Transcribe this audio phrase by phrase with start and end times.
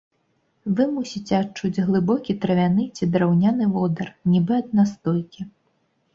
[0.77, 5.41] Вы мусіце адчуць глыбокі травяны ці драўняны водар, нібыта ад настойкі.